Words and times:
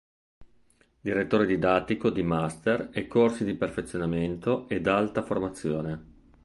Direttore 0.99 1.45
didattico 1.45 2.09
di 2.09 2.23
master 2.23 2.89
e 2.91 3.05
corsi 3.05 3.43
di 3.43 3.53
perfezionamento 3.53 4.67
ed 4.67 4.87
alta 4.87 5.21
formazione. 5.21 6.05